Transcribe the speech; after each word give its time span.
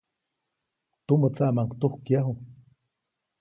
Tumä 1.05 1.27
tsaʼmaʼuŋ 1.35 1.71
tujkyaju. 1.79 2.33